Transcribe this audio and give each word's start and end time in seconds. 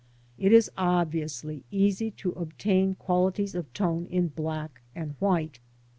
It 0.39 0.51
is 0.51 0.71
obviously 0.79 1.63
easy 1.69 2.09
to 2.09 2.31
obtain 2.31 2.95
qualities 2.95 3.53
of 3.53 3.71
tone 3.71 4.07
in 4.07 4.29
black 4.29 4.81
and 4.95 5.13
white. 5.19 5.59